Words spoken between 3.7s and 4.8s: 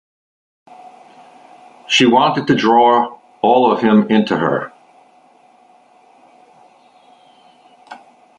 of him into her.